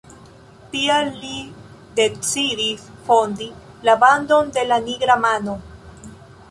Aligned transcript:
Tial 0.69 1.11
li 1.23 1.33
decidis 1.99 2.89
fondi 3.09 3.49
la 3.91 3.97
bandon 4.07 4.53
de 4.59 4.67
la 4.73 4.83
nigra 4.89 5.23
mano. 5.29 5.61